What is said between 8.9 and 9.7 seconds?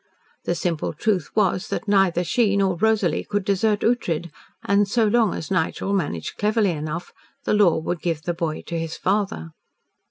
father.